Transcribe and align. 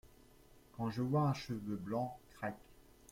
Quand 0.75 0.89
je 0.89 1.03
vois 1.03 1.29
un 1.29 1.33
cheveu 1.35 1.75
blanc… 1.75 2.17
crac! 2.31 2.57